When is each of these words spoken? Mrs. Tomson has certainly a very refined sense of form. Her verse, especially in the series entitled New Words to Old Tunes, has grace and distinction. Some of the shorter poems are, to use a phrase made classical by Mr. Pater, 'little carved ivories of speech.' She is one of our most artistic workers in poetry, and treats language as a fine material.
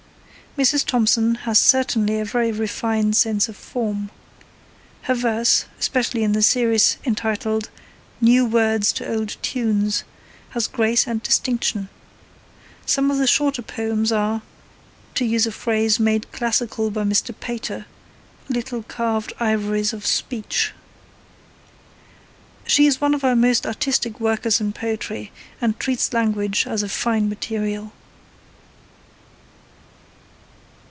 Mrs. 0.57 0.85
Tomson 0.85 1.35
has 1.45 1.57
certainly 1.59 2.19
a 2.19 2.25
very 2.25 2.51
refined 2.51 3.15
sense 3.15 3.47
of 3.47 3.55
form. 3.55 4.09
Her 5.03 5.13
verse, 5.15 5.63
especially 5.79 6.23
in 6.25 6.33
the 6.33 6.41
series 6.41 6.97
entitled 7.05 7.69
New 8.19 8.45
Words 8.45 8.91
to 8.95 9.09
Old 9.15 9.37
Tunes, 9.41 10.03
has 10.49 10.67
grace 10.67 11.07
and 11.07 11.23
distinction. 11.23 11.87
Some 12.85 13.09
of 13.09 13.17
the 13.17 13.27
shorter 13.27 13.61
poems 13.61 14.11
are, 14.11 14.41
to 15.15 15.23
use 15.23 15.47
a 15.47 15.53
phrase 15.53 16.01
made 16.01 16.29
classical 16.33 16.91
by 16.91 17.03
Mr. 17.05 17.33
Pater, 17.39 17.85
'little 18.49 18.83
carved 18.83 19.31
ivories 19.39 19.93
of 19.93 20.05
speech.' 20.05 20.73
She 22.67 22.87
is 22.87 22.99
one 22.99 23.13
of 23.13 23.23
our 23.23 23.37
most 23.37 23.65
artistic 23.65 24.19
workers 24.19 24.59
in 24.59 24.73
poetry, 24.73 25.31
and 25.61 25.79
treats 25.79 26.11
language 26.11 26.67
as 26.67 26.83
a 26.83 26.89
fine 26.89 27.29
material. 27.29 27.93